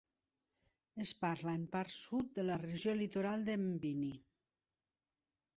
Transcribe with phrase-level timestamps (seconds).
[1.03, 4.11] Es parla en part sud de la regió litoral de Mbini.